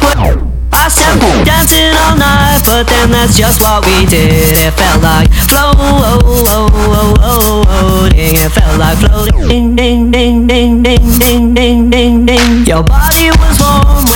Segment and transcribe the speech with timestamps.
[0.00, 0.48] music was.
[0.70, 4.56] I said dancing all night, but then that's just what we did.
[4.56, 7.64] It felt like flow, oh, oh, oh, oh,
[8.08, 8.36] floating.
[8.36, 9.48] It felt like floating.
[9.48, 12.66] Ding, ding, ding, ding, ding, ding, ding, ding, ding.
[12.66, 14.07] Your body was warm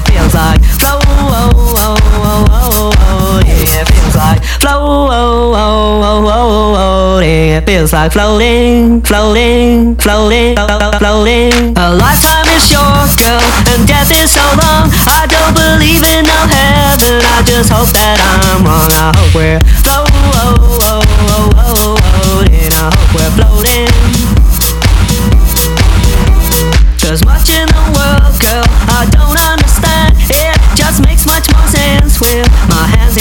[0.00, 3.82] It feels like flow, oh, oh, oh, oh, oh, yeah.
[3.82, 4.80] It feels like flow,
[5.12, 7.58] oh, oh, oh, oh, oh, yeah.
[7.60, 11.76] It feels like floating, floating, floating, floating.
[11.76, 13.44] A lifetime is short, girl,
[13.76, 14.88] and death is so long.
[15.04, 17.20] I don't believe in no heaven.
[17.20, 18.88] I just hope that I'm wrong.
[18.96, 20.08] I hope we're flow,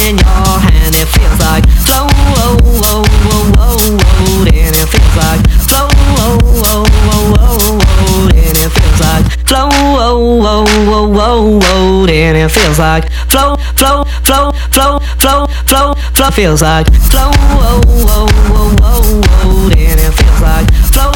[0.09, 0.95] in your hand.
[0.95, 6.37] It feels like flow, oh, oh, oh, oh, oh, and it feels like flow, oh,
[6.65, 12.37] oh, oh, oh, oh, and it feels like flow, oh, oh, oh, oh, oh, and
[12.37, 18.27] it feels like flow, flow, flow, flow, flow, flow, flow, feels like flow, oh, oh,
[18.49, 21.11] oh, oh, oh, and it feels like flow,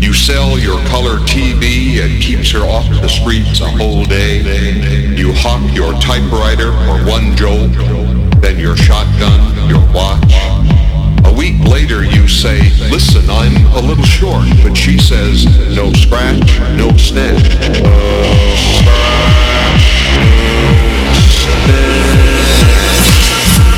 [0.00, 4.42] you sell your color TV, it keeps her off the streets a whole day.
[5.16, 7.72] You hawk your typewriter for one jolt,
[8.42, 10.34] then your shotgun, your watch.
[11.24, 12.58] A week later you say,
[12.90, 17.46] listen, I'm a little short, but she says, no scratch, no snatch.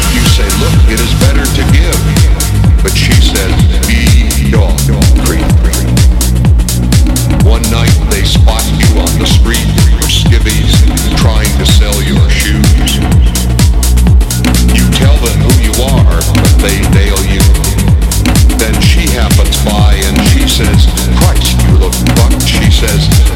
[0.09, 2.04] You say, look, it is better to give.
[16.65, 16.81] They
[17.29, 17.45] you.
[18.57, 20.87] Then she happens by and she says,
[21.21, 22.47] Christ, you look bucked.
[22.49, 23.34] She says,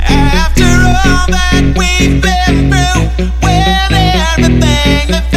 [0.00, 3.66] After all that we've been through, with
[4.32, 5.33] everything that.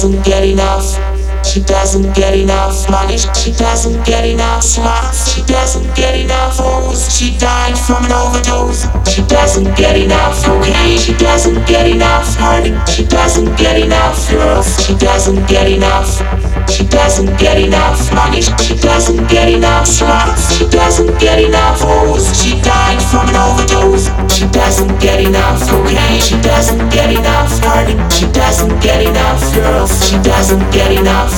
[0.00, 1.44] Doesn't get enough.
[1.44, 3.18] She doesn't get enough money.
[3.18, 5.34] She doesn't get enough slots.
[5.34, 7.12] She doesn't get enough hoes.
[7.18, 8.86] She died from an overdose.
[9.12, 10.98] She doesn't get enough cocaine.
[10.98, 12.78] She doesn't get enough money.
[12.86, 14.86] She doesn't get enough girls.
[14.86, 16.37] She doesn't get enough.
[16.70, 18.42] She doesn't get enough money.
[18.42, 20.56] She doesn't get enough slots.
[20.56, 22.28] She doesn't get enough hoes.
[22.40, 24.06] She died from an overdose.
[24.32, 26.20] She doesn't get enough cocaine.
[26.20, 27.98] She doesn't get enough hurting.
[28.10, 29.90] She doesn't get enough girls.
[30.08, 31.32] She doesn't get enough.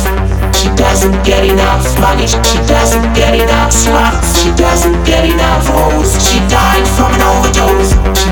[0.55, 2.27] She doesn't get enough money.
[2.27, 4.43] She doesn't get enough slots.
[4.43, 6.13] She doesn't get enough hoes.
[6.29, 7.93] She died from an overdose.
[7.95, 8.30] Overdose.